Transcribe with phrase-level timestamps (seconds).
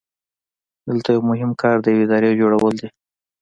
[0.87, 2.89] دلته یو مهم کار د یوې ادارې جوړول دي.